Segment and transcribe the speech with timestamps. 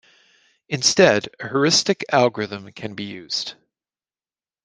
[0.67, 3.53] Instead, a heuristic algorithm can be used.